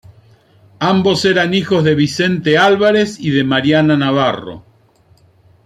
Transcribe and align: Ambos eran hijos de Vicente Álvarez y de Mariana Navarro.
Ambos 0.79 1.25
eran 1.25 1.53
hijos 1.53 1.83
de 1.83 1.93
Vicente 1.93 2.57
Álvarez 2.57 3.19
y 3.19 3.29
de 3.29 3.43
Mariana 3.43 3.95
Navarro. 3.95 4.65